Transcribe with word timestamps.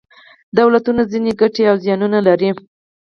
دولتونه 0.59 1.01
ځینې 1.11 1.31
ګټې 1.41 1.63
او 1.71 1.75
زیانونه 1.83 2.19
لري. 2.27 2.49